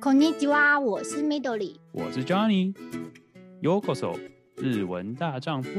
[0.00, 4.18] こんにちは，我是 Midori，我是 Johnny。Yokoso，
[4.56, 5.70] 日文大丈夫。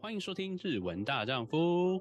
[0.00, 2.00] 欢迎收听日文大丈夫。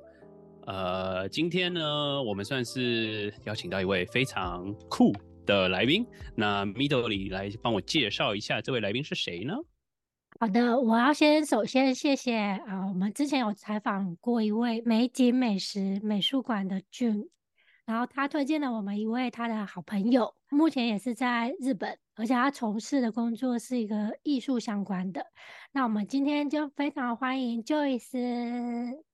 [0.65, 5.13] 呃，今天呢，我们算是邀请到一位非常酷
[5.45, 6.05] 的来宾。
[6.35, 9.55] 那 Midori 来帮我介绍一下，这位来宾是谁呢？
[10.38, 17.28] 好的，我要先首先谢谢啊，我们之前有采访过一位美景美食美术馆的 Jun，
[17.84, 25.26] 然后他推荐了我们一位他的好朋友，目前也是在日本，而且他从事的工作是一个艺术相关的。
[25.72, 29.09] 那我们今天就非常欢迎 Joyce。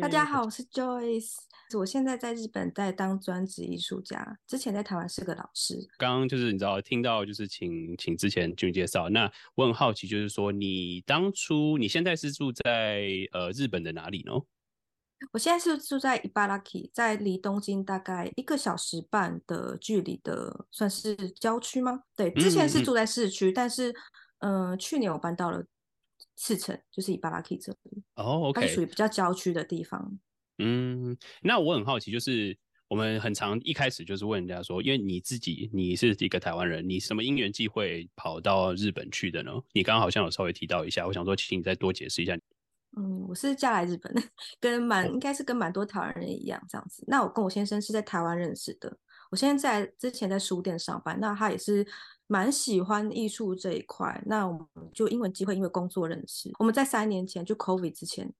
[0.00, 1.34] 大家好，我是 Joyce。
[1.78, 5.76] 我现在在日本在当专职艺术家，之前在台湾是个老师。
[5.98, 14.32] 刚刚就是你知道听到就是请请之前就介绍，那我很好奇，就是说你当初你现在是住在呃日本的哪里呢？
[15.32, 22.00] 我现在是住在伊巴拉基，在离东京大概一个小时半的距离的，算是郊区吗？
[22.16, 23.94] 对，之前是住在市区，嗯、但是
[24.38, 25.62] 嗯、呃，去年我搬到了
[26.36, 28.02] 赤城，就是伊巴拉基这里。
[28.16, 30.18] 哦，OK，它是属于比较郊区的地方。
[30.58, 32.56] 嗯，那我很好奇，就是
[32.88, 39.52] 我们很常一开始就是问人家说，因为你自己你是一个台湾人，你什么因缘际会跑到日本去的呢？
[39.72, 42.38] 你刚刚好像有稍微提到一下，我想说，请你再多解释一下。
[42.94, 44.14] 嗯，我是嫁来日本，
[44.60, 47.02] 跟蛮应该是跟蛮多台湾人一样这样子。
[47.08, 48.94] 那我跟我先生是在台湾认识的，
[49.30, 51.86] 我现在在之前在书店上班，那他也是
[52.32, 56.50] 蛮喜欢艺术这一块，那我们就因为机会，因为工作认识。
[56.58, 58.32] 我们在三年前就 COVID 之前。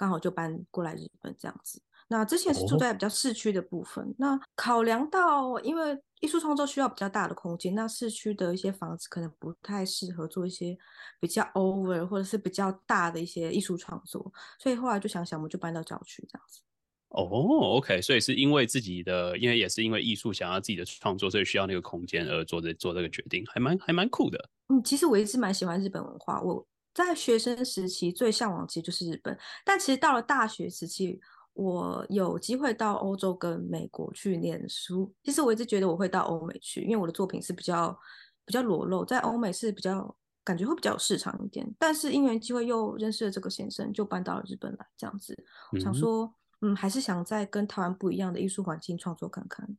[0.00, 1.82] 刚好就搬过来日本这样子。
[2.06, 4.04] 那之前是住在比较市区的部分。
[4.04, 4.14] Oh.
[4.16, 10.78] 那考量到，因为艺术创作需要比较大的空间，那市区的一些房子可能不太适合做一些
[11.18, 16.62] 比较 over 或者是比较大的一些艺术创作，所以后来就想想，我们就搬到郊区这样子。
[17.10, 24.50] 哦、oh,，OK，所以是因为自己的，因为也是因为艺术想要自己的创作，所以需要那个空间而做这做这个决定，还蛮还蛮酷的。
[24.68, 26.66] 嗯，其实我一直蛮喜欢日本文化，我。
[26.94, 31.20] 在学生时期最向往其实就是日本，但其实到了大学时期，
[31.52, 35.14] 我有机会到欧洲跟美国去念书。
[35.22, 37.96] 其实我一直觉得我会到欧美去，因为我的作品是比较
[38.44, 40.12] 比较裸露，在欧美是比较
[40.42, 41.72] 感觉会比较有市场一点。
[41.78, 45.36] 但是因缘机会又认识了这个先生，就搬到了日本来这样子。
[45.70, 46.34] 我想说，嗯，
[46.76, 49.76] 还是想在跟台湾不一样的艺术环境创作看看，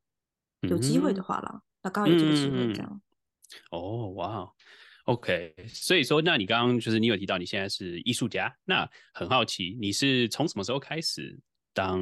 [0.61, 2.89] 有机会的话啦，那刚好有这个机会这样。
[2.89, 3.01] 嗯、
[3.71, 4.53] 哦，哇。
[5.05, 11.39] OK，所以说，那你刚刚就是你有提到你现在是艺术家，那很好奇，你是从什么时候开始
[11.73, 11.99] 当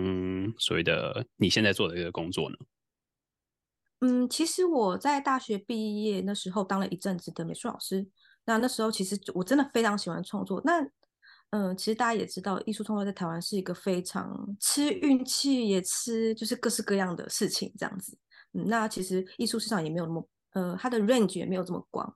[0.57, 2.57] 所谓的你现在做的这个工作呢？
[4.01, 8.05] 嗯，其实我在大学毕业那时候当了一阵子的美术老师，
[8.43, 10.61] 那那时候其实我真的非常喜欢创作。
[10.65, 10.85] 那
[11.51, 18.17] 嗯，其实大家也知道，艺术创作在台湾是一个非常吃运气，也吃就是各式各样的事情这样子。
[18.53, 22.13] 嗯，那其实艺术市场也没有那么呃，它的 range 也没有这么广。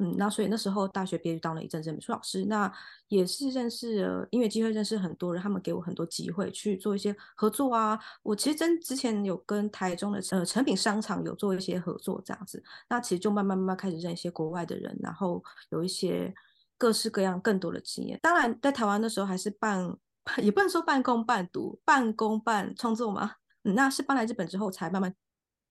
[0.00, 2.72] 嗯，那所以那时候大学毕业当了一阵子美术老师，那
[3.08, 7.98] 也是认识了音乐机会，认识很多人，他们给我很多机会去做一些合作啊。
[8.22, 16.32] 我其实真之前有跟台中的呃诚品商场有做一些合作这样子，那其实就慢慢慢慢开始认识一些国外的人，然后有一些
[16.78, 18.18] 各式各样更多的经验。
[18.22, 19.94] 当然在台湾的时候还是半
[20.38, 23.32] 也不能说半工半读，半工半创作嘛。
[23.62, 25.14] 那是搬来日本之后才慢慢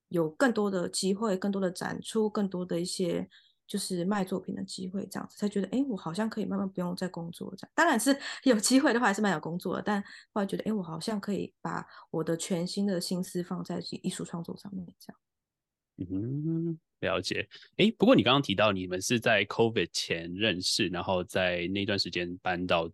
[0.09, 3.27] 有更多的机会，更多的展出，更多的一些。
[3.69, 7.71] 就是卖作品的机会，这样子才觉得，哎、我好像可以慢慢不用再工作这样。
[7.75, 9.81] 当然是 有机会的话，还是蛮有工作的。
[9.81, 10.01] 但
[10.31, 15.19] 后来觉得，哎、我好像可以把我的全新的心思放在艺术创作上面，这样。
[15.97, 17.47] 嗯，了解。
[17.77, 22.89] 哎、不过你刚刚提到你们是在 COVID 前认识，然后在那段时间搬到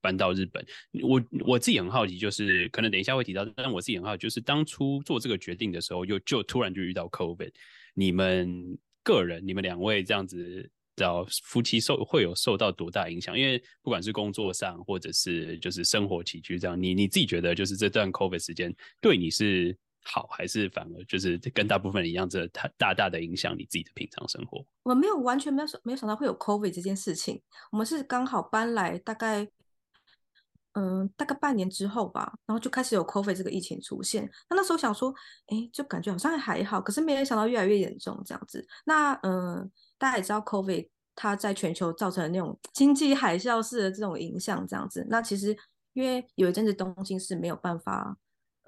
[0.00, 0.64] 搬到日本。
[1.02, 7.52] 我我自己很好奇，就是可能等一下会提到，但我自己很好奇，就是当初做这个决定的时候，又就突然就遇到 COVID，
[7.94, 8.78] 你们。
[9.04, 13.38] 个人，你们两位这样子，找夫妻受会有受到多大影响？
[13.38, 19.74] 因为不管是工作上，或者是就是生活起居这样，你你自己觉得，就是这段 COVID 时间对你是
[20.04, 24.64] 好，还是反而就是跟大部分人一样，这大大大的影响你自己的平常生活？
[24.82, 29.48] 我们没有完全没有想没有想到会有 COVID 这件事情，我们是刚好搬来大概。
[30.74, 34.30] 嗯，大概半年之后吧，然后就开始有 COVID 这个疫情出现。
[34.48, 35.12] 那那时候想说，
[35.46, 38.64] 哎，就感觉好像还好，可是没有想到越来越严重这样子。
[38.84, 45.04] 那嗯，大家也知道 COVID 它在全球造成的那种经济海啸式的这种影响这样子。
[45.10, 45.56] 那其实
[45.94, 48.16] 因为有一阵子东京是没有办法，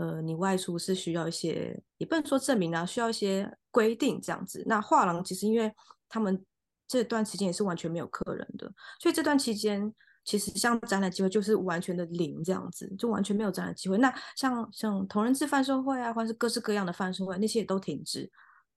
[0.00, 4.64] 呃，你外出是需要一些，也不能说证明啊，需要一些规定这样子。
[4.67, 5.70] 那画廊其实因为
[6.08, 6.44] 他们
[6.88, 9.94] 这段期间也是完全没有客人的，所以这段期间。
[10.23, 13.97] 其实像展览机会就是完全的零这样子，就完全没有展览机会。
[13.97, 18.31] 那像像同人志贩售会啊，或者是各式各样的贩售会，那些也都停止，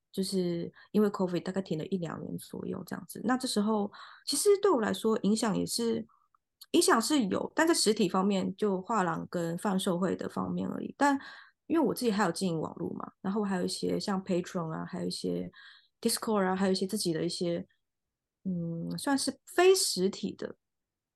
[0.09, 3.21] 就是因为 COVID 大概停了一两年左右这样子。
[3.25, 3.91] 那这时候
[4.25, 6.07] 其实对我来说影响也是
[6.73, 10.93] 影响是有，但在实体方面就画廊跟贩售会的方面而已。
[10.95, 11.19] 但
[11.65, 15.51] 因为我自己还有经营网络嘛，然后还有一些像 Patreon 啊，还有一些
[15.99, 17.65] Discord 啊，还有一些自己的一些
[18.43, 20.55] 嗯，算是非实体的。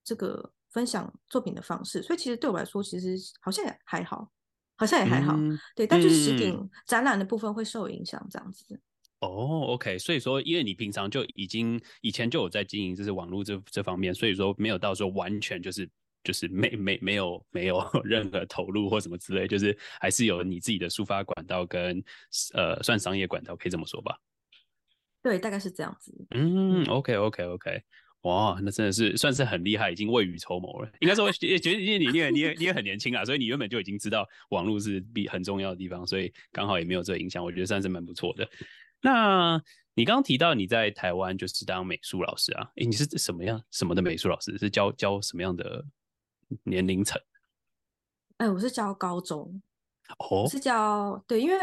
[0.07, 4.31] 这个分享作品的方式，所以其实对我来说，其实好像也还好，
[4.77, 5.85] 好像也还好，嗯、对。
[5.85, 8.79] 但就是实体展览的部分会受影响，这样子。
[9.19, 15.89] 哦，OK，所以说，因为你平常就已经以前就有在经营，就是网络这这方面，所以说没有到说完全就是
[16.23, 22.03] 就是没没没有没有 任何投入或什么之类，就是还是有你自己的抒发管道跟
[22.53, 24.15] 呃算商业管道，可以这么说吧？
[25.23, 26.13] 对，大概是这样子。
[26.31, 27.81] 嗯，OK，OK，OK。
[28.21, 30.91] 哇，那真的是算是很厉害，已经未雨绸缪了。
[30.99, 37.43] 应该说， 觉得因为你你也你也你也很年轻啊，所以你原本就已经知道网络是比很重要的地方，所以刚好也没有这个影响。
[37.43, 38.47] 我觉得算是蛮不错的。
[39.01, 39.61] 那
[39.93, 42.71] 你刚刚提到你在台湾就是当美术老师啊？
[42.75, 44.57] 诶，你是什么样什么的美术老师？
[44.57, 45.85] 是教教什么样的
[46.63, 47.21] 年龄层？
[48.37, 49.61] 哎，我是教高中。
[50.19, 51.57] 哦，是教对，因为。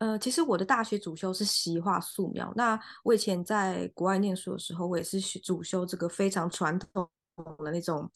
[0.00, 2.52] 呃，其实我的大学主修是西画素描。
[2.54, 8.08] 那我以前在国外念书的时候，我也是主修这个非常传统的那种，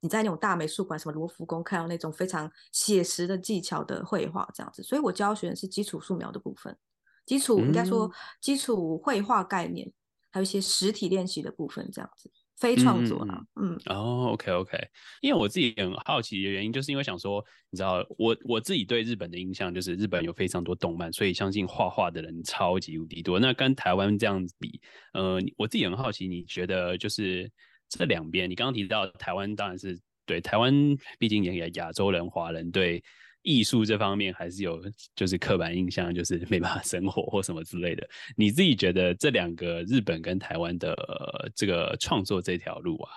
[0.00, 4.82] 你在那种大美术馆，什么罗浮宫看到那种非常写实的技巧的绘画这样子。
[4.82, 6.76] 所以我教学的是基础素描的部分，
[7.26, 8.10] 基础应该说
[8.40, 9.90] 基础绘画概念，
[10.30, 12.30] 还有一些实体练习的部分这样子。
[12.56, 14.78] 非创作啊，嗯，哦、嗯 oh,，OK OK，
[15.20, 23.40] 因为我自己很好奇的原因，就是因为想说，你知道，我我自己对日本的印象就是日本有非常多动漫，所以相信画画的人超级无敌多。
[23.40, 24.80] 那跟台湾这样子比，
[25.14, 27.50] 呃，我自己很好奇，你觉得就是
[27.88, 30.72] 这两边，你刚刚提到台湾，当然是对台湾，
[31.18, 33.02] 毕竟也亚洲人、华人对。
[33.44, 34.82] 艺术这方面还是有，
[35.14, 38.08] 就是刻板印象，就是没办法生活或什么之类的。
[38.36, 43.12] 你自己觉得这两个日本跟台湾的这个创作这条路啊，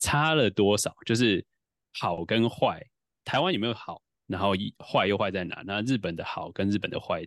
[0.00, 0.92] 差了多少？
[1.06, 1.44] 就是
[2.00, 2.84] 好跟坏，
[3.24, 4.02] 台湾有没有好？
[4.26, 5.62] 然后坏又坏在哪？
[5.64, 7.24] 那日本的好跟日本的坏，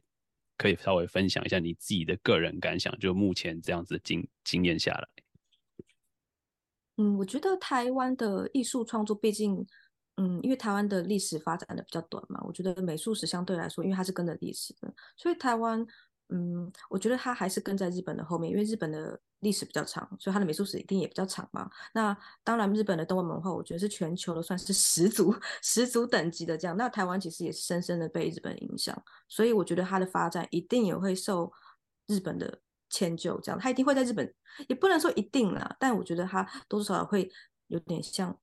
[0.57, 5.07] 可以稍微分享一下你自己的个人感想，就目前这样子经经验下来。
[6.97, 9.65] 嗯，我觉得台湾的艺术创作毕竟。
[10.23, 15.83] 嗯，因为台湾的历史发展的比较短嘛，我觉得美术史相对来说，因为它是跟着历史的，所以台湾，
[16.29, 21.67] 嗯，我觉得它还是跟在日本的后面，因为日本的历史比较长，所以它的美术史一定也比较长嘛。
[21.95, 25.33] 那当然，日本的动漫文化，我觉得是全球的算是十足
[25.63, 26.77] 十足等级的这样。
[26.77, 28.95] 那台湾其实也是深深的被日本影响，
[29.27, 31.51] 所以我觉得它的发展一定也会受
[32.05, 32.59] 日本的
[32.91, 34.31] 迁就，这样它一定会在日本，
[34.67, 37.31] 也不能说一定啦，但我觉得它多多少少会
[37.69, 38.37] 有点像。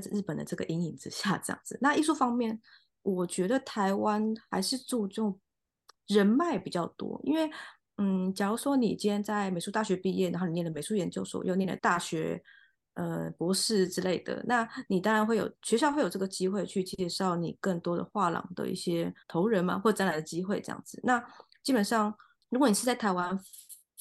[0.00, 1.78] 在日本的这个阴影之下，这样子。
[1.80, 2.60] 那艺术方面，
[3.02, 5.38] 我觉得台湾还是注重
[6.06, 7.20] 人脉比较多。
[7.24, 7.50] 因为，
[7.98, 12.42] 嗯，假如说你今天在美术大学毕业，然后你念了美术研究所，又念了大学，
[12.94, 21.00] 呃，博士之类的，那你当然会有学校会有这个机会去介绍你更多的画廊的一些同仁嘛，或展览的机会这样子。
[21.04, 21.22] 那
[21.62, 22.14] 基本上，
[22.48, 23.38] 如果你是在台湾。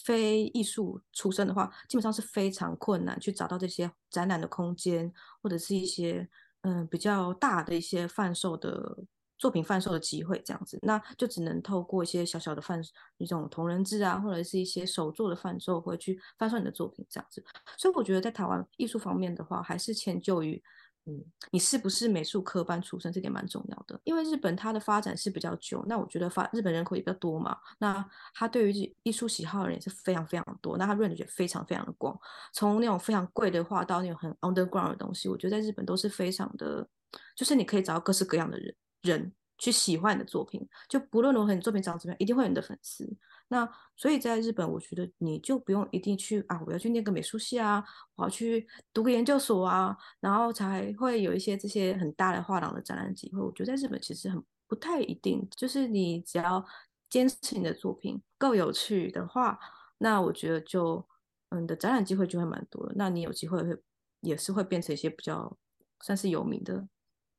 [0.04, 5.12] 非艺术出身的话，基本上是非常困难去找到这些展览的空间，
[5.42, 6.28] 或者是一些
[6.62, 8.98] 嗯、比较大的一些贩售的
[9.38, 12.80] 作品贩售的机会，这样子，那就只能透过一些小小的贩
[13.18, 17.44] 一种同人志啊，或者是一些手作的贩售，会去贩售你的作品这样子。
[17.78, 20.62] 所以我觉得在台湾艺术方面的话，还是迁就于。
[21.06, 21.20] 嗯，
[21.52, 24.00] 你是不是美术科班出身，这点蛮重要的。
[24.04, 32.16] 因为日本它的发展是比较久，那我觉得发日本人口也比较多嘛，那他对于艺术喜好的人也是非常非常多，那他认识也非常非常的广，
[32.54, 36.88] 从那种非常贵的画到那种很 underground 的东西，我觉得在日本都是非常的，
[37.36, 43.12] 就是你可以找到各式各样的人人去喜欢你的作品，就不论如何你作品长怎么样，一定会有你的粉丝。
[43.54, 47.84] 那所以，在日本，我觉得你就不用一定去啊，我要去念个美术系啊，
[48.16, 53.42] 我要去读个研究所啊，然后才会有一些这些很大的画廊的展览机会。
[53.42, 56.66] 我觉得在日本其实很不太一定，就是你只要
[57.10, 59.60] 坚持你的作品够有趣的话，
[59.98, 61.06] 那我觉得就
[61.50, 62.94] 嗯的展览机会就会蛮多的。
[62.96, 63.78] 那你有机会会
[64.22, 65.58] 也是会变成一些比较
[66.00, 66.88] 算是有名的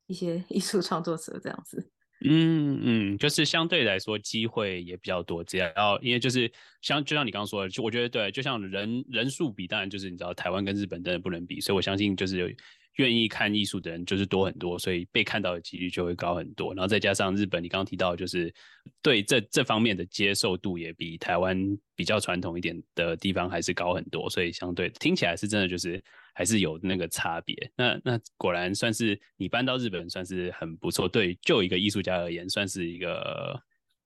[0.09, 1.91] 一些 艺术创作者这样子。
[2.25, 6.51] 嗯嗯，就是相对来说机会也比较多，只要因为就是
[6.81, 12.49] 像就像你刚刚说的，就我觉得对，就像人人数比，当然就是你知道台湾跟日本真的不能比，所以我相信就是有
[12.97, 16.75] 愿意看艺术的人就是多很多，所以被看到的几率就会高很多。
[16.75, 18.53] 然后再加上日本，你刚刚提到就是
[19.01, 21.57] 对这这方面的接受度也比台湾
[21.95, 26.03] 比较传统一点的地方还是高很多，所以相对听起来是真的就是
[26.35, 27.73] 还是有那个差别。
[27.77, 33.59] 那那果然算是你搬到日本算是很不错，对就一个艺术家而言算是一个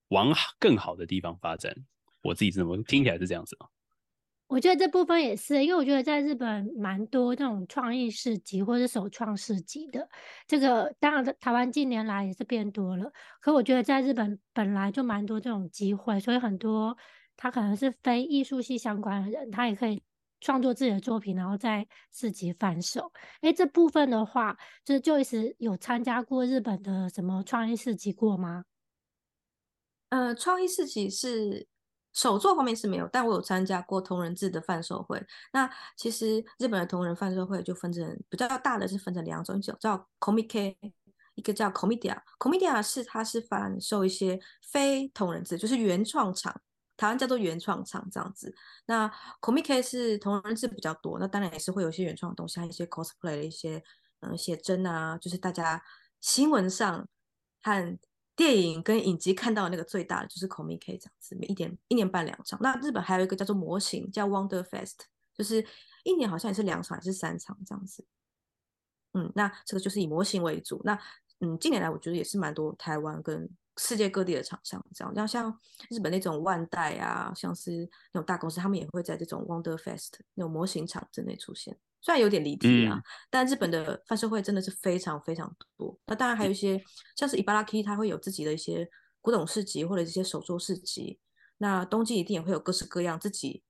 [0.09, 1.75] 往更好的地方发展。
[2.21, 3.67] 我自己怎么听起来是这样子吗。
[4.47, 10.07] 我觉得这部分也是，因为我觉得在日本蛮多那种创意市集或者首创市集的。
[10.47, 13.11] 这个当然，台湾近年来也是变多了。
[13.41, 16.97] 可我觉得在日本本来就蛮多这种机会，所以很多
[17.35, 20.01] 他可能是非艺术系相关的人，他也可以
[20.39, 23.11] 创作自己的作品，然后在市集贩售。
[23.41, 28.63] 哎，这部分的话，就是 Joey 有参加过日本的什么创意市集过吗？
[30.07, 31.67] 呃，创意市集是。
[32.17, 35.23] 手作方面是没有，但我有参加过同人志的贩售会。
[35.53, 40.75] 那其实日本的同人贩售会就分成比较大的是分成两种，一种叫 komik，
[41.35, 42.19] 一个叫 comedia。
[42.39, 44.39] comedia 是它是贩售一些
[44.71, 46.59] 非同人志，就是原创厂，
[46.97, 48.51] 台湾叫做原创厂这样子。
[48.87, 49.07] 那
[49.39, 53.83] komik 是同人志比较多，那当然也是会有一些原创的东西，还有一些 cosplay 的一些
[54.21, 55.83] 嗯写真啊，就是大家
[56.19, 57.07] 新闻上
[57.61, 57.99] 和。
[58.37, 62.57] 电影跟影集看到的那个最大的就是 Comic K 这样子，一年一年办两场。
[62.61, 64.93] 那日本还有一个叫做模型，叫 Wonder Fest，
[65.33, 65.65] 就是
[66.03, 68.05] 一年好像也是两场还是三场这样子。
[69.13, 70.79] 嗯，那这个就是以模型为主。
[70.85, 70.97] 那
[71.39, 81.75] 嗯，近年来我觉得也是蛮多台湾跟世界各地的厂商这样，像像日本那种万代啊，像是那种大公司，他们也会在这种 Wonder Fest 那种模型厂之内出现。
[82.01, 85.99] 虽然有点离题啊，嗯、但日本的泛社会真的是非常非常多。
[86.05, 86.81] 那当然还有一些
[87.15, 88.89] 像是伊巴拉 K，它会有自己的一些
[89.21, 91.19] 古董市集或者一些手作市集。
[91.57, 93.63] 那东京一定也会有各式各样自己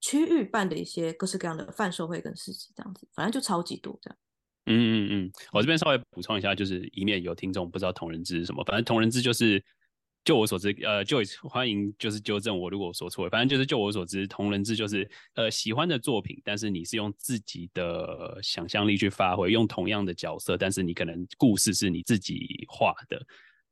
[0.00, 4.18] 区域办的一些各式各样的贩售会跟市集，这样子，反正就超级多这样。
[4.66, 9.64] 嗯嗯嗯，我这边稍微补充一下，就是以免有听众不知道同人志是什么，反正同人志就是。
[10.24, 13.30] 就我所知，呃，就欢迎就是纠正我，如果我说错了。
[13.30, 23.20] 反正就是就我所知，同人志就是呃喜欢的作品，但是你是用自己的想象力去发挥，用同样的角色，但是你可能故事是你自己画的，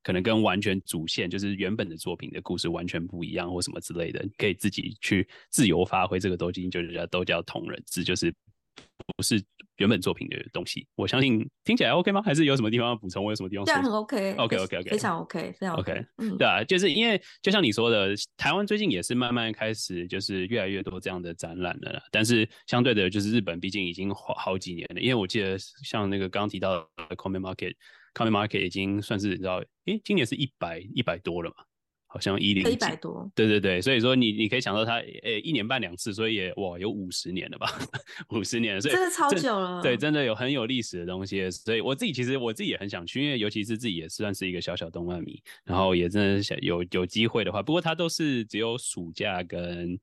[0.02, 6.18] 可能跟完全主线就是原本的作品的故事完全不一样，或什么之类的，你可以自己去自由发挥。
[6.18, 8.34] 这个东西就是叫都叫同人志，就是
[9.16, 9.42] 不是。
[9.76, 12.20] 原本作品的东西，我相信听起来 OK 吗？
[12.20, 13.24] 还是有什么地方要补充？
[13.24, 13.64] 我有什么地方？
[13.64, 16.04] 这样很 OK，OK OK OK，非常 OK，非常 OK。
[16.18, 21.98] 嗯，对啊，就是因为就像你说的，台湾最近也是慢慢开始，就是越来越多这样的展览了。
[22.10, 25.00] 但是相对的，就是日本毕竟已经好好几年了。
[25.00, 31.64] 因为我记得像那个刚刚提到的 Comic Market，Comic Market 已经算是你知道，诶，今年是一百一百多了嘛。
[32.12, 37.68] 好像一零一百多，对对对，所以说你你可以想到它，诶、欸，一年半两次，所以也哇有五十年了吧，
[38.34, 49.96] 五十年了，所以真的超久了，对，真的有很有历史的东西，所以我自己其实我自己也很想去，因为尤其是自己也算是一个小小动漫迷，然后也真的想有有机会的话，不过它都是只有暑假跟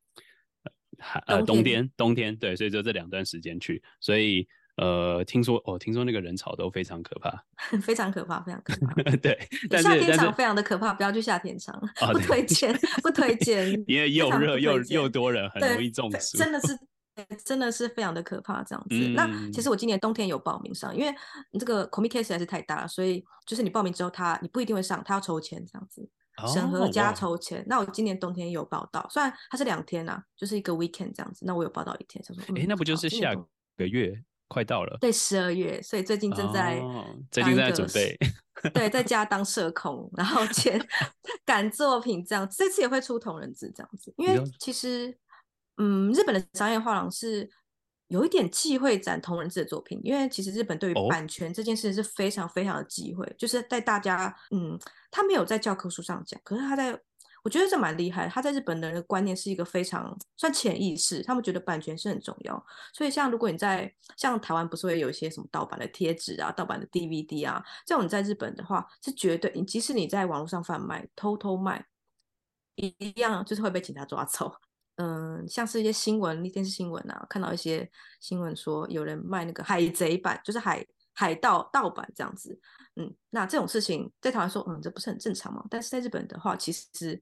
[1.28, 4.48] 呃冬天冬天，对，所以就这两段时间去，所以。
[4.78, 7.44] 呃，听说哦，听说那个人潮都非常可怕，
[7.82, 8.94] 非常可怕，非常可怕。
[9.18, 9.38] 对，
[9.82, 16.38] 夏天场非常的可怕，不要去夏天场，哦、不推荐， 不推荐，因为又热又又多人，很容易中暑。
[16.38, 16.78] 真的是，
[17.44, 18.96] 真的是非常的可怕，这样子。
[18.96, 21.12] 嗯、那其实我今年冬天有报名上，因为
[21.60, 26.08] 这个 Comiket 实在是太大了，所以就是你报名之后他，他你不一定会上，他要抽签这样子，
[26.54, 27.66] 审核加抽签。
[27.68, 33.34] 那我今年冬天有报到，虽然它是两天啊，就是一个 weekend 这样子，那我有报到一天，想说，哎、嗯，那不就是下
[33.76, 34.24] 个月？
[34.48, 36.82] 快到了，对，十二月，所以最近正在，
[37.32, 38.18] 最近在准备，
[38.74, 40.80] 对，在家当社恐，然后前
[41.46, 45.18] 赶作品这样，这次也会出同人志这样子，因为其实，
[45.78, 47.50] 嗯，日本的商业画廊是
[48.08, 54.80] 有一点忌讳展同人志的作品，因为其实日本对于版权这件事是非常非常的忌讳，就是在大家，嗯，
[55.12, 57.00] 他没有在教科书上讲，可是他在。
[57.48, 62.62] 我觉得这蛮厉害，他在日本的那个观念是一个非常算潜意识，他们觉得版权是很重要。
[62.94, 71.86] 所以像如果你在像台湾不是会有一些什么盗版的贴纸啊、盗版的 DVD 啊，这种你在日本的话是绝对，即使你在网络上贩卖、偷偷卖，
[72.76, 74.52] 一样就是会被警察抓走。
[74.98, 77.90] 嗯，像是一些新闻、电视新闻啊，看到一些
[78.20, 80.86] 新闻说有人卖那个海贼版，就是海
[81.18, 82.60] 海盗盗版这样子。
[82.96, 85.66] 嗯，那这种事情在台湾说，嗯，这不是很正常吗？
[85.68, 87.20] 但是在日本的话，其实，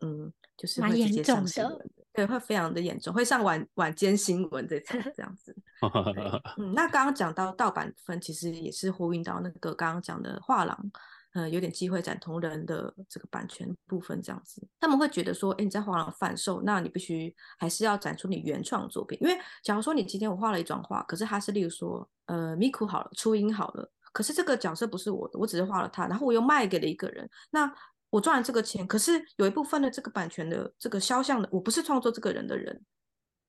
[0.00, 5.54] 嗯，就是会直接上新闻，对，会非常的严重，会上晚晚间新闻这种 这样子。
[6.56, 10.90] 嗯，那刚刚讲到盗版分，其实也是呼应到那个刚刚讲的画廊，
[11.36, 14.66] 呃有点机会展同人的这个版权部分这样子。
[14.80, 19.18] 他们会觉得说，哎，你在画廊贩售，那你必须还是要展出你原创作品。
[19.20, 27.70] 因为假如说你今天我画了一张画，可是它是例如说，呃，Miku 好了，初音好了，可是这个角色不是我的，我只是画了它，然后我又卖给了一个人，那
[28.08, 32.80] 我赚了这个钱，可是有一部分的这个版权的这个肖像的，我不是创作这个人的人，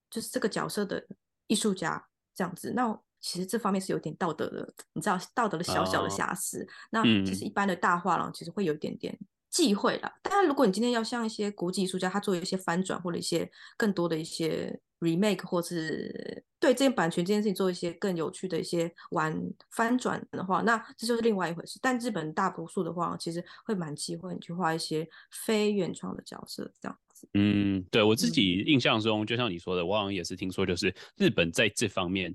[0.09, 1.01] 就是这个角色的
[1.47, 6.59] 艺术家这样子，那其实这方面是有点道德的，你知道道德的小小的瑕疵。
[6.59, 6.67] Oh.
[6.91, 9.17] 那其实一般的大画廊其实会有一点点
[9.49, 10.13] 忌讳啦。
[10.21, 19.35] 当然、嗯，如果你今天要像一些国际艺术家，他做一些翻转或者一些更多的一些 remake，或是对这件版权这件事情做一些更有趣的一些玩
[19.71, 21.79] 翻转的话，那这就是另外一回事。
[21.81, 25.07] 但日本大多数的话，其实会蛮忌讳你去画一些
[25.45, 26.97] 非原创的角色这样。
[27.33, 32.31] 嗯，对我自己印象中，就像你说的，我好像也是听说，就是日本在这方面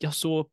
[0.00, 0.46] 要说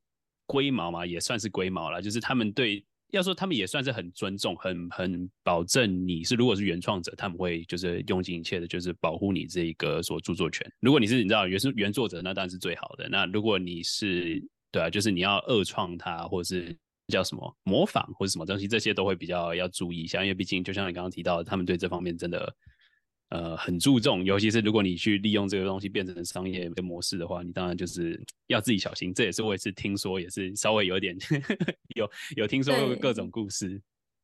[0.46, 2.02] 龟毛嘛，也算是龟毛了。
[2.02, 10.66] 就是他们对，要说他们也算是很尊重，很很保证你是如果是原创者，他们会就是用尽一切的，就是保护你这一个所著作权。
[10.80, 13.10] 如果你是你知道原是原作者，那当然是最好的。
[13.10, 16.78] 那如果你是对啊，就是你要二创它，或者是
[17.08, 22.56] 叫什么模仿或者什么东西，这些都会比较要注意一下，因为毕竟就像你刚刚提到，他们对这方面真的。
[23.30, 29.14] 呃，很注重，尤其是如果你去利用这个东西变成商业的模式的话，你当然就是要自己小心。
[29.14, 31.18] 这也是我也是听说，也是稍微有点
[31.96, 33.82] 有有听说过各种故事。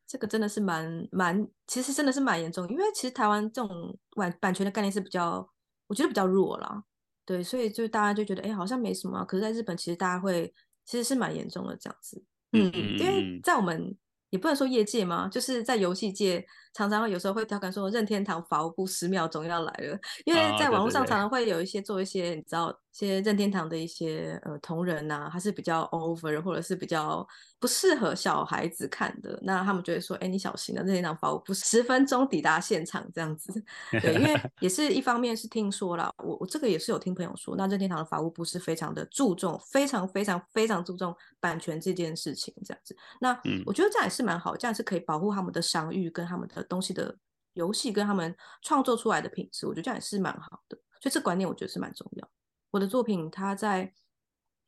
[0.08, 5.46] 这个真的是蛮蛮，其实真的是蛮严重，因为其实台湾这种版版权的概念是比较，
[5.88, 6.84] 我觉得比较弱啦。
[7.26, 9.26] 对，所以就大家就觉得，哎，好像没什么。
[9.26, 10.54] 可是在日本，其实大家会
[10.86, 12.24] 其实是蛮严重的这样子。
[12.52, 13.98] 嗯，嗯，因为在我们
[14.34, 16.44] 也不能说业界嘛，就是在游戏界。
[16.74, 27.28] 常常有时候会调侃说，任天堂法务部十秒钟要来了，因为在网络上常常会有一些做一些你知道，一些任天堂的一些呃同人呐、啊，他是比较 over 或者是比较
[27.60, 33.64] 不适合小孩子看的，那他们就会说，哎，你小心了，任天堂法务部十分钟抵达现场这样子。
[34.02, 42.98] 对，因为也是一方面是听说了，我我这个也是有听朋友说，那任天堂的法务部是非常的注重，非常非常非常注重版权这件事情这样子。
[43.22, 46.64] 那我觉得这样也是蛮好，这样是可以保护他们的商誉跟他们的。
[46.74, 47.16] 东西的
[47.54, 52.28] 游戏跟他们创作出来的品质，我觉得这样也是蛮好的，所以这观念我觉得是蛮重要。
[52.74, 53.94] 我的作品，它在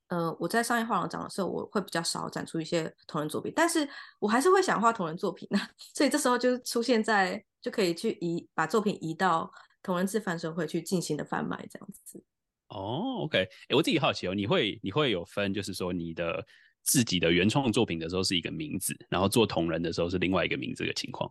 [0.09, 5.59] 呃，我在商业画廊展的时候，我会比较少展出一些同人作品，但是我还是会想画同人作品呢。
[5.95, 12.24] 所以这时候就出现在就可以去移把作品移到同人志贩售会去进行的贩卖这样子。
[12.68, 16.46] 哦，OK，哎，我自己好奇哦，你会你会有分，就是说你的
[16.83, 21.27] 自己的原创作品的时候是一个名字，然后做同人的时候是另外一个名字的情况。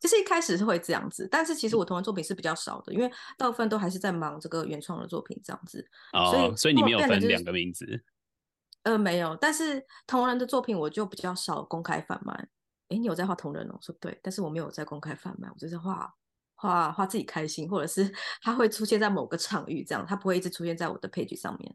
[0.00, 5.88] 其实一开始是会这样子，但是其实我同人作品是比较少的，因为大部分都还是在忙这个原创的作品这样子。
[6.12, 8.04] 哦，所以所以你没有分两个名字？
[8.82, 12.34] 呃，没有，但是同人的作品我就比较少公开贩卖。
[12.88, 13.78] 哎，你有在画同人哦？
[13.80, 16.12] 说对，但是我没有在公开贩卖，我就是画
[16.54, 21.74] 画画自己开心，或者是 它会出现在某个场域这样，它不会一直出现在我的 page 上面。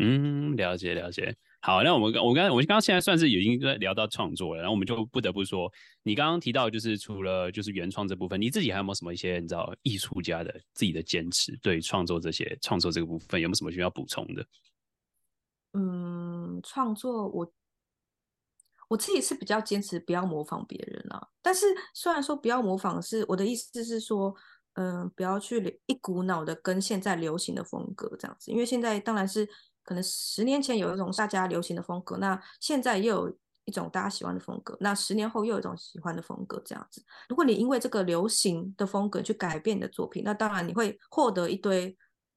[0.00, 1.36] 嗯，了解了解。
[1.64, 5.72] 好，那我们我刚我刚刚现在算是已经在聊到创作了，然后我们就不得不说，
[6.02, 11.56] 你刚刚提到就是除了就是原创这部分，你自己还有没有什么一些你知道艺术家的自己的坚持？
[11.62, 14.44] 对创作这些创作这个部分有没有什么需要补充的？
[15.74, 17.52] 嗯，创作我
[18.88, 24.34] 我自己是比较坚持不要模仿别人啊，但是虽然说不要模仿是，是我的意思是说，
[24.72, 29.48] 嗯，不要去一股脑的跟现在流行的风格这样子，因为现在当然是。
[29.84, 37.04] 可能十年前有一种大家流行的风格，那现在又有一种大家喜欢的风格，那十年后又有一种喜欢的风格，这样子。
[37.28, 41.96] 如果你因为这个流行的风格去改变你的作品，那当然你会获得一堆，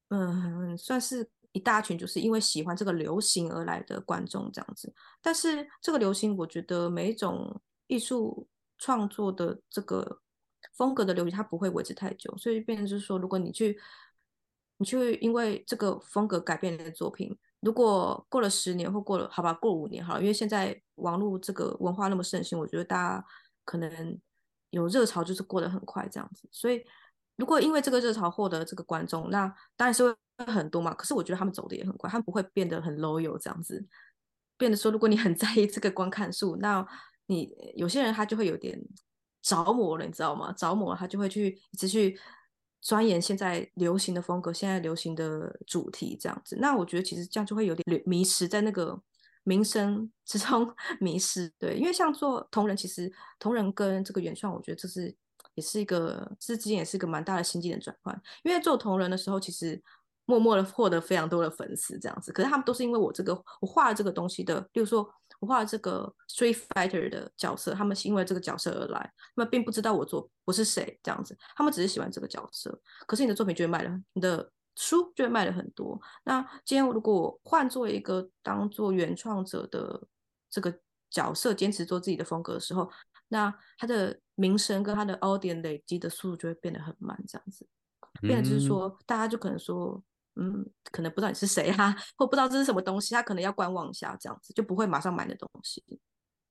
[0.09, 4.93] 嗯，算是一大群，就是因为喜欢这个流行而来的观众这样子。
[5.21, 10.19] 但是这个流行，我觉得每一种艺术创作的这个
[10.73, 13.79] 风格的流行，它不会维持太久，所以变成就是说，如果你去。
[14.77, 23.25] 你去因为这个风格改变你的作品，如果过了十年或过了好吧，过五年好了，因为现在网络这个文化那么盛行，我觉得大家
[23.63, 24.19] 可能
[24.71, 26.47] 有热潮就是过得很快这样子。
[26.51, 26.83] 所以
[27.37, 30.13] 如果因为这个热潮获得这个观众，那当然是会
[30.45, 30.93] 很多嘛。
[30.93, 33.87] 可是我觉得他们走的也很快，他们不会变得很 loyal 这样子，
[34.57, 36.85] 变得说如果你很 在意这个观看数，那
[37.27, 38.77] 你有些人他就会有点
[39.41, 40.51] 着魔了，你知道吗？
[40.51, 42.19] 着魔了他就会去一直去。
[42.85, 49.01] 钻研现在流行的风格，现在流行的主题这样子，那我觉得其实这样就会有点迷失在那个
[49.43, 50.71] 名声之中
[51.01, 51.51] 迷失。
[51.57, 55.15] 对，因为像做同人，其实同人跟这个原创，我觉得这是
[55.55, 58.21] 也是一个这之间也是一个蛮大的心境的转换。
[58.43, 59.81] 因为做同人的时候，其实
[60.25, 65.09] 默默的获得非常多的粉丝这样子，可是他们都是因为我这个我画了这个东西的，比如说
[65.45, 72.79] 画这个 Street Fighter 的角色，他们是因为这个角色而来，他们并不知道我做我是谁这样子，他们只是喜欢这个角色。
[73.07, 75.99] 可是你的作品就会卖了，你的书就会卖了很多。
[76.23, 80.07] 那今天如果换做一个当做原创者的
[80.49, 80.73] 这个
[81.09, 82.89] 角色，坚持做自己的风格的时候，
[83.27, 87.67] 那他的名声跟他的 audience 累积的速度就会变得很慢，这样子，
[88.21, 90.03] 变得就是说，大家就可能说。
[90.35, 95.83] 嗯，可能不知道你是谁哈、啊， 或不知道这是什么东西，他可能要观望一下，这样子就不会马上买的东西。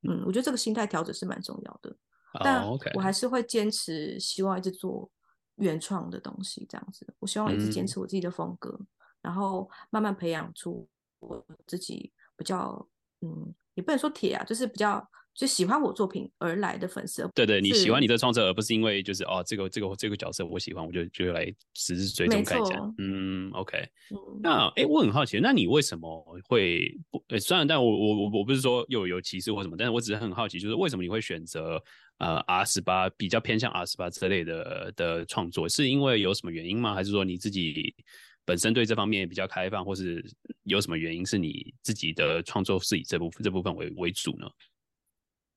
[0.03, 1.90] 嗯，我觉得这个心态调整是蛮重要的。
[2.33, 2.42] Oh.
[2.42, 5.11] 但我还是会坚持，希望一直做
[5.57, 7.07] 原创的东西，这样子。
[7.20, 8.87] 我希望一直坚持我自己的风格，嗯、
[9.23, 10.88] 然后慢慢培养出
[11.20, 12.88] 我自己比较，
[13.20, 15.09] 嗯，也不能说铁啊，就是比较。
[15.35, 22.81] 就喜欢我作品而来的粉丝，对对，你喜欢你的创作，而不是因为就是哦，这个这个这个角色我喜欢，我就就来只是追踪看一下。
[22.99, 23.79] 嗯，OK。
[24.11, 27.20] 嗯、那哎，我很好奇，那你为什么会不？
[27.38, 31.83] 虽然但我我我我不是说又有歧视或什么，但是我只是很好奇，就是为什么你会选择
[32.18, 35.68] 呃 R 十八比较偏向 R 十八之类的的创作？
[35.68, 36.94] 是因为有什么原因吗？
[36.94, 37.92] 还是说你自己
[38.44, 40.25] 本身对这方面比较开放，或是
[40.62, 44.49] 有什么原因是你自己的创作是以这部分这部分为为主呢？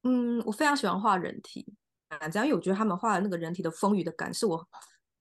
[0.09, 1.65] 嗯，我非常喜欢画人体，
[2.07, 4.65] 啊，这样，因为我觉得他们画的那个人体的丰腴的感，是我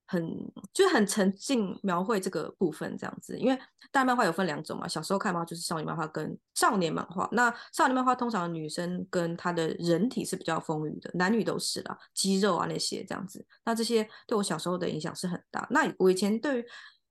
[0.06, 0.24] 很
[0.72, 3.36] 就是很沉浸描绘这个部分这样子。
[3.36, 3.58] 因为
[3.90, 7.28] 大漫画有分两种嘛，小时候看嘛就是少女漫画跟少年漫画。
[7.32, 13.44] 那少年漫画通常女生跟她的人体是比较丰腴的，男女都是啦，肌肉啊那些这样子。
[13.64, 15.66] 那这些对我小时候的影响是很大。
[15.70, 16.66] 那我以前对于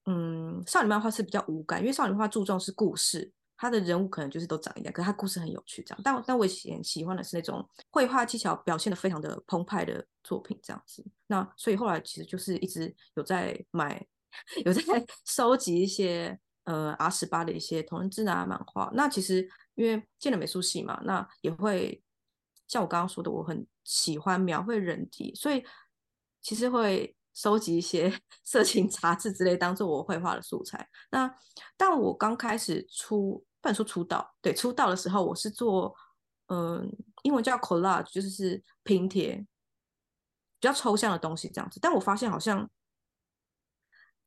[0.06, 3.34] 嗯少女漫画是比较无感，因为少女漫画注重是故事。
[3.58, 6.02] 他的人物可能就是都长一样，可是他故事很有趣，这样。
[6.04, 11.06] 但但我喜喜欢的是那种绘画技巧表现的非常的澎湃的作品，这样子。
[11.28, 14.06] 那所以后来其实就是一直有在买，
[14.66, 14.82] 有在
[15.26, 18.92] 收集一些呃 R 十八的一些同人志啊漫画。
[18.94, 22.04] 那其实因为进了美术系嘛，那也会
[22.68, 25.64] 像我刚刚说的，我很喜欢描绘人体，所以
[26.42, 28.12] 其实会收集一些
[28.44, 30.90] 色情杂志之类，当做我绘画的素材。
[31.12, 31.32] 那
[31.78, 33.46] 但我刚开始出。
[33.62, 35.92] 不能说出道，对，出道的时候我是做，
[36.50, 36.88] 嗯，
[37.24, 39.38] 英文叫 collage，就是拼贴，
[40.60, 41.80] 比较抽象的东西这样子。
[41.82, 42.70] 但我发现好像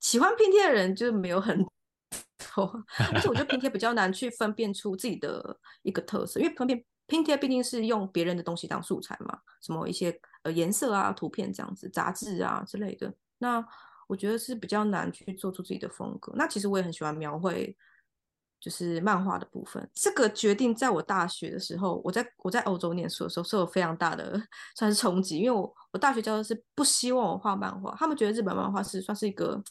[0.01, 1.65] 喜欢拼贴的人就没有很
[2.53, 13.13] 多，而且我觉得拼贴比较难去分辨出自己的一个特色，因为分辨拼贴毕竟是用别人的东西当素材嘛，什么一些呃颜色啊、图片这样子、杂志啊之类的。
[13.39, 13.65] 那
[14.07, 16.33] 我觉得是比较难去做出自己的风格。
[16.37, 17.77] 那其实我也很喜欢描绘。
[18.61, 24.37] 就是漫画的部分，这个决定在我大学的时候，我在我在欧洲念书的时候是有非常大的
[24.75, 29.63] 算是冲击，因为我我大学教授是不希望我画漫画，他们觉得日本漫画是算是一个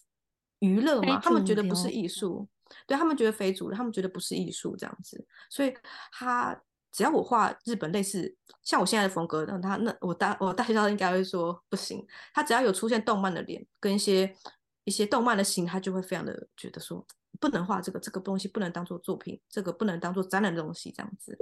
[0.60, 2.48] 娱乐嘛，他们觉得不是艺术，
[2.86, 5.74] 对他们觉得非主流，他们觉得不是艺术这样子，所以
[6.14, 6.58] 他
[6.98, 14.36] 只要我画日本类似像我现在的风格，那他那我大我大学教授应该会说不行，他只要有出现动漫的脸跟一些
[14.84, 17.06] 一些动漫的形，他就会非常的觉得说。
[17.40, 21.38] 不能画这个，这个东西不能当做作品，这个不能当做展览的东西，这样子。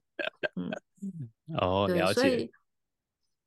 [0.56, 0.70] 嗯，
[1.58, 2.14] 哦，了解。
[2.14, 2.52] 所以，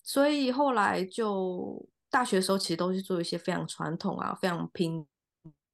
[0.03, 5.07] 所以后来就大学的时候，其实都是做一些非常传统啊、非常拼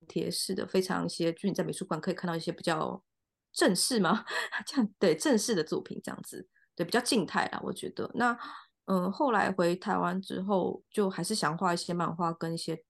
[0.08, 3.00] 贴式的，非常一些，就你在美术馆可以看到一些比较
[3.54, 4.24] 正式吗，
[4.66, 7.60] 这样对正式的作品，这样子，对比较静态啦。
[7.62, 8.38] 我觉得，那
[8.84, 12.84] 嗯，后来回台湾之后，就还是想画一些漫画跟一些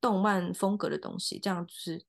[0.00, 2.02] 动漫风格的东西，这样就是。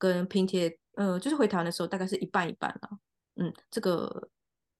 [0.00, 2.88] 跟拼贴，呃，就是回台湾的时候，大概是一半一半啦。
[3.34, 4.30] 嗯，这个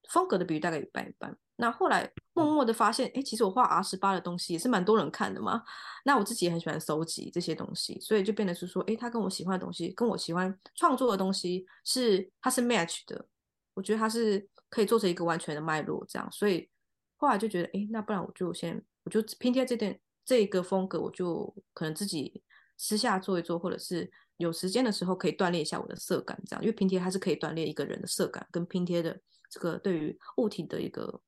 [0.08, 1.36] 风格的比喻大概一半一半。
[1.60, 5.62] 那后来默默的发现，哎，其实我画 R 十八的东西也是蛮多人看的嘛。
[6.04, 13.26] 那我自己也很喜欢收集这些东西，所以就变得是说，哎，他跟我喜欢的东西，跟我喜欢创作的东西是，它是 match 的。
[13.74, 16.28] 我觉得它是可以做成一个完全的脉络，这样。
[16.32, 16.68] 所以
[17.16, 22.42] 后来就觉得，哎，那不然我就先，我就拼贴这点这个风格，我就可能自己
[22.76, 24.10] 私下做一做，或者是。
[24.40, 29.20] 有时间的时候可以锻炼一下我的色感，这样，因为拼贴它是可以锻炼一个人的色感跟拼贴的
[29.50, 31.20] 这个对于物体的一个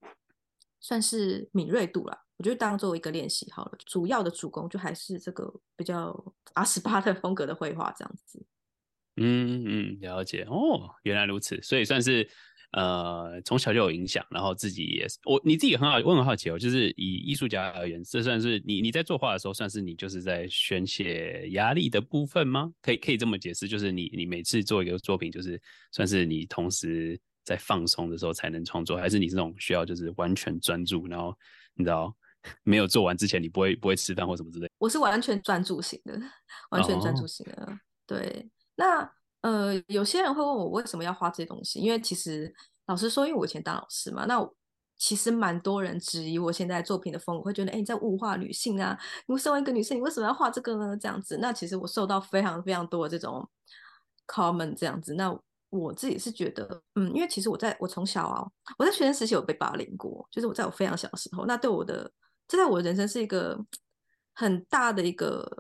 [0.83, 2.19] 算是敏锐度啦。
[2.37, 6.15] 我觉得当做一个练习好了，主要的主攻就还是这个比较
[6.53, 8.45] 阿十八的风格的绘画这样子。
[9.17, 12.29] 嗯嗯，了解哦，原来如此，所以算是。
[12.75, 22.73] 呃，从小就有影响，然后自己也我你自己很好，我很好奇哦，就是以艺术家而言，这算是你你在作画的时候，算是你就是在宣泄压力的部分吗？
[22.81, 31.35] 可以可以这么解释，就是你你每次做一个作品，就是算是你同时在放松的时候才能创作，还是你是那种需要就是完全专注，然后
[31.75, 32.15] 你知道
[32.65, 34.71] 没有做完之前你不会不会吃饭或什么之类？
[34.79, 36.21] 我是完全专注型的，
[36.71, 39.13] 完全专注型的，哦、对，那。
[39.43, 42.55] 呃，有些人会问我为什么要画这些东西，因为其实
[42.87, 44.39] 老实说，因为我以前当老师嘛，那
[44.97, 48.97] 其实蛮多人质疑我现在作品的风格，会觉得，哎，你在物化女性啊？
[49.27, 50.97] 你身为一个女生，你为什么要画这个呢？
[50.97, 53.51] 这样子，那其实我受到非常非常多的这种
[54.29, 55.15] comment 这样子。
[55.15, 55.37] 那
[55.73, 58.47] 我自己是觉得，嗯，因为其实我在我从小啊，
[58.79, 62.11] 我在学生时期有被霸凌过，就是我在我非常小的时候，那对我的，
[62.47, 63.59] 这在我的人生是一个
[64.35, 65.51] 很大的一个，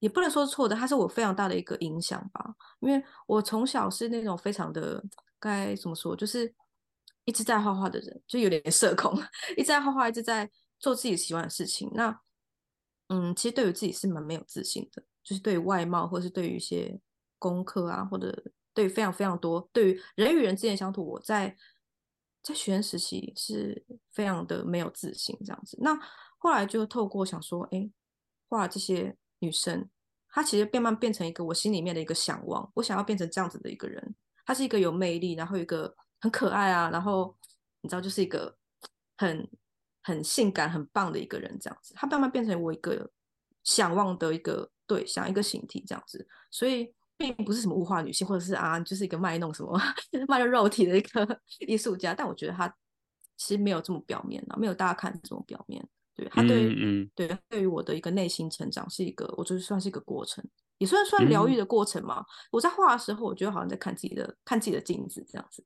[0.00, 2.54] 也不能说是错的，它是我非常大的一个影响吧。
[2.80, 5.02] 因为我从小是那种非常的
[5.38, 6.54] 该怎么说，就是。
[7.24, 9.16] 一直在画画的人就有点社恐，
[9.56, 11.88] 一直在画画，一直在做自己喜欢的事情。
[11.94, 12.20] 那，
[13.10, 16.98] 嗯，其实对于自己是蛮没有自信的，就是对于外貌，或是对于一些
[17.38, 18.36] 功课啊，或者
[18.74, 21.56] 对非常非常多，对于人与人之间相处，我在
[22.42, 25.78] 在学生时期是非常的没有自信这样子。
[25.80, 25.98] 那
[26.38, 27.90] 后来就透过想说，哎，
[28.48, 29.88] 画这些女生，
[30.30, 34.14] 她其实慢慢变成一个我心里面的一个想望，我想要变成这样子的一个人。
[34.44, 35.94] 她是一个有魅力，然后一个。
[36.22, 37.36] 很可爱啊，然后
[37.80, 38.56] 你知道，就是一个
[39.16, 39.50] 很
[40.04, 41.92] 很性感、很棒的一个人，这样子。
[41.96, 43.10] 他慢慢变成我一个
[43.64, 46.24] 想望的一个对象，一个形体，这样子。
[46.48, 49.78] 所以并不是什么物化女性，或者是啊，就是一个卖弄什么
[50.26, 52.12] 卖弄肉体的一个 艺术家。
[52.12, 52.68] 但我觉得他
[53.36, 55.86] 其实没有这么表面啊，没有大家看这么表面。
[56.14, 60.44] 对他对于嗯，嗯对对于我的一个内心成长是一个，我觉得算是一个过程，
[60.78, 62.20] 也算算疗愈的过程嘛。
[62.20, 65.64] 嗯、我在画的时候，我觉得好像在看自己的看自己的镜子这样子。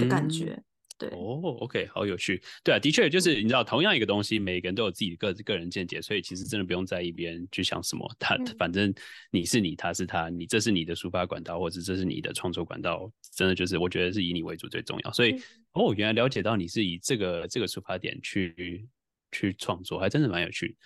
[0.00, 0.64] 的感觉，嗯、
[0.98, 8.94] 对哦，OK，好有趣，对啊，的确就是你知道，同样一个东西，每个人都有自己的个个人见解，所以其实真的不用在意别人去想什么，他反正
[9.30, 15.12] 你是你，他是他，你这是你的抒发管道，或者这是你的创作管道，真的就是我觉得是以你为主最重要。
[15.12, 15.38] 所以
[15.72, 18.88] 哦，原来了解到你是以这个这个出发点去
[19.32, 20.76] 去创作，还真的蛮有趣。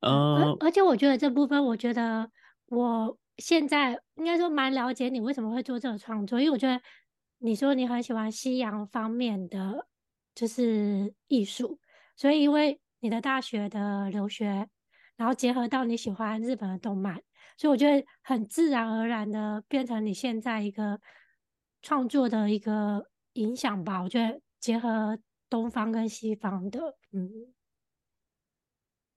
[0.00, 2.28] 嗯、呃，而且我觉得这部分，我觉得
[2.66, 6.82] 我现在应该说蛮了解你为什么会做这个创作，因为我觉得。
[7.44, 9.88] 你说你很喜欢西洋方面的
[10.32, 11.80] 就是艺术，
[12.16, 14.68] 所以因为你的大学的留学，
[15.16, 17.20] 然后结合到你喜欢日本的动漫，
[17.56, 21.00] 所以我觉得很自然而然的变成你现在一个
[21.82, 24.00] 创作的一个影响吧。
[24.00, 25.18] 我觉得结合
[25.50, 27.52] 东方跟西方的，嗯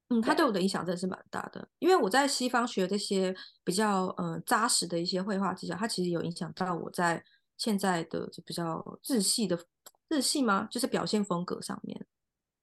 [0.10, 7.24] 嗯，他对我的影响真的是蛮大的，因为我在西方学这些比较嗯扎实的一些绘画技巧，它其实有影响到我在。
[7.58, 9.60] 现在的就比较日系的
[10.10, 10.68] 日系吗？
[10.70, 12.06] 就是表现风格上面，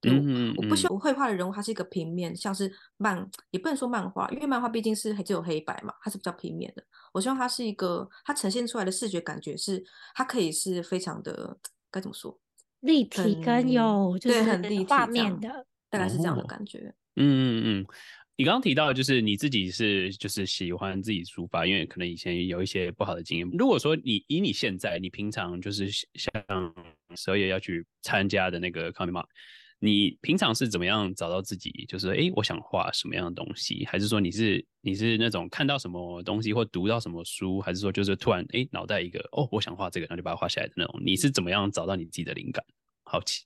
[0.03, 6.83] 嗯我不希望我绘画的人物它是一个平面，像是漫，也不能说漫画，因为漫画毕竟是只有黑白嘛，它是比较平面的。
[7.13, 11.57] 我希望它是一个，它呈现出来的视觉感觉是，它可以是非常的
[11.89, 12.37] 该怎么说，
[12.81, 16.93] 立体跟有就是对很立体画面的，大概是这样的感觉。
[17.15, 17.85] 嗯嗯嗯。
[18.35, 23.47] 你刚刚提到，就是你自己是就是喜欢自己书法，因为可能以前有一些不好的经验。
[23.51, 26.73] 如果说你以你现在，你平常就是像
[27.15, 29.25] 十二月要去参加的那个 Comic Mark，
[29.77, 31.85] 你平常是怎么样找到自己？
[31.87, 33.85] 就是哎，我想画什么样的东西？
[33.85, 37.61] 还是说你是你是那种看到什么东西或读到什么书？
[37.61, 40.99] 还是说就是突然哎脑袋一个哦，我想画这个，然后就把它画下来的那种？
[41.05, 42.65] 你是怎么样找到你自己的灵感？
[43.03, 43.43] 好奇。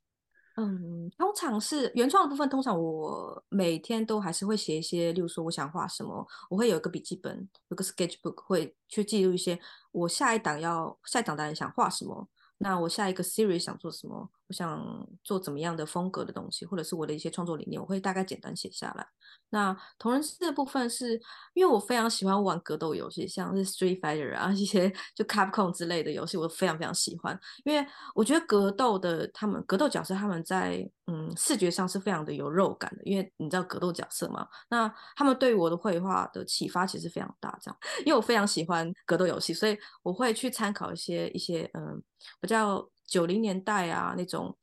[0.60, 2.50] 嗯，通常是原创的部分。
[2.50, 9.60] 通常我每天都还是会写一些，例如说我想画什么，我会有一个笔记本，有个 sketchbook，会去记录一些
[9.92, 12.28] 我下一档要下一档单想画什么。
[12.58, 14.32] 那我下一个 series 想做什么？
[14.48, 19.06] 我想做怎么样的风格的东西，或者是我的一些创作理念，我会大概简单写下来。
[19.50, 21.20] 那同人志的部分是
[21.54, 27.38] 因为我非常喜欢玩格斗游戏，像是 Street Fighter 啊 一些就 Capcom 之类的游戏，我非常非常喜欢。
[27.66, 34.48] 因为我觉得格斗的他们格斗角色他们在嗯视觉上是非常的有肉感的，因为你知道格斗角色嘛。
[34.70, 37.78] 那他们对我的绘画的启发其实非常大，这样。
[38.06, 42.02] 因为我非常喜欢格斗游戏，所以我会去参考一些一些嗯
[42.42, 44.56] 比较九零年代啊那种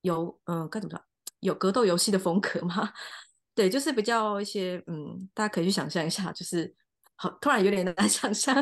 [0.00, 1.04] 有嗯该怎么说
[1.40, 2.92] 有格斗游戏的风格嘛。
[3.54, 6.74] 对，就是比较一些，嗯，大家可以去想象一下，就是
[7.16, 8.54] 好，突然有点难 想象，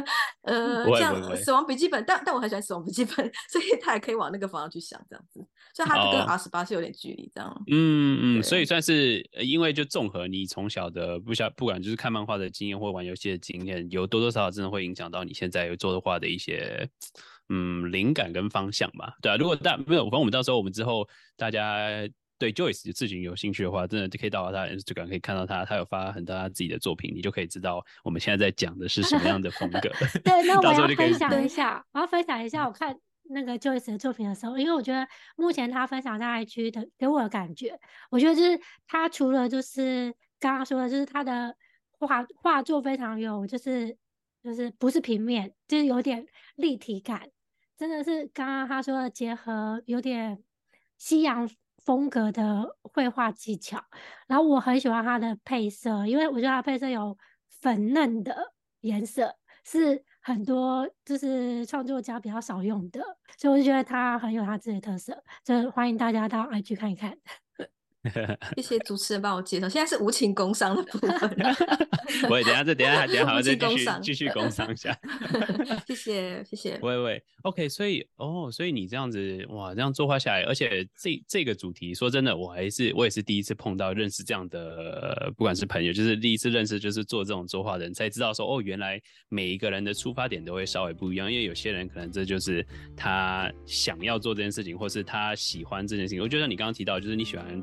[0.43, 3.15] 呃，像《死亡笔记本》，但但我很喜欢《死亡笔记本》，
[3.51, 5.41] 所以他也可以往那个方向去想，这样子，
[5.75, 7.51] 所以他跟 R 十八是有点距离，这样。
[7.51, 16.89] 哦、嗯嗯，所以算是因为就综合你从小的不晓不管就是看漫画的经验或玩游戏的经验，有多多少少真的会影响到你现在有做的画的一些
[17.49, 19.17] 嗯灵感跟方向吧？
[19.23, 21.89] 对啊，如果大没有，反正我们到时候我们之后大家。
[22.43, 29.79] 对 Joyce 事情有兴趣的话，真的就可以到他 Instagram 可以看到他，他有发很多他自己的作品，你就可以知道我们现在在讲的是什么样的风格。
[30.25, 37.79] 对，那我要分享一下，我要分享一下我看那个 Joyce 的作品的时候，因为我觉得目前他分享在 IG 的给我的感觉，
[38.11, 41.55] 我觉得就是他除了就是刚刚说的，就是他的
[42.01, 43.97] 画画作非常有，就是
[44.43, 46.27] 就是不是平面，就是有点
[46.57, 47.31] 立体感。
[47.79, 50.43] 真的是刚刚他说的结合有点
[50.99, 51.49] 西洋
[51.85, 53.83] 风格的绘画技巧，
[54.27, 57.17] 然后我很喜欢它的配色，因为我觉得它配色有
[57.61, 63.01] 粉嫩的颜色，是很多就是创作家比较少用的，
[63.37, 67.19] 所以我就觉得它很有它自己的特色，就欢迎大家到 IG 看一看。
[68.57, 71.37] 谢谢主持人帮我介绍，现在是无情工伤的部分。
[72.29, 74.97] 我也等下再等下等下还要再继续继续工伤一下。
[75.87, 76.79] 谢谢谢谢。
[76.83, 96.21] 喂喂，OK，所以哦，所以你这样子哇，这样作画下来，而且这这个主题，说真的，我还是我也是第一次碰到认识这样的，不管是朋友，就是第一次认识就是做这种作画的人，才知道说哦，原来每一个人的出发点都会稍微不一样，因为有些人可能这就是他想要做这件事情，或是他喜欢这件事情。
[96.21, 97.63] 我觉得你刚刚提到，就是你喜欢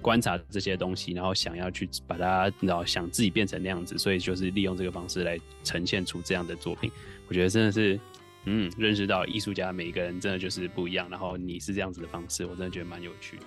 [0.00, 6.90] 观察这些东西，然后想要去把它，然后想自己变成那样子，所以就是利用这个方式来呈现出这样的作品。
[7.28, 7.98] 我觉得真的是，
[8.44, 11.08] 嗯，认识到艺术家每一个人真的就是不一样。
[11.08, 13.44] 然后你是这样子的方式，我真的觉得蛮有趣的。